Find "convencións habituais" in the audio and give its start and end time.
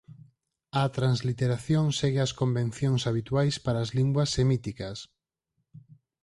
2.41-3.55